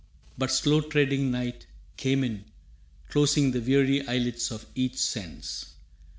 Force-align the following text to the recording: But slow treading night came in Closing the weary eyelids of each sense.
But 0.35 0.49
slow 0.49 0.81
treading 0.81 1.29
night 1.29 1.67
came 1.95 2.23
in 2.23 2.45
Closing 3.09 3.51
the 3.51 3.61
weary 3.61 4.01
eyelids 4.07 4.49
of 4.49 4.65
each 4.73 4.97
sense. 4.97 5.75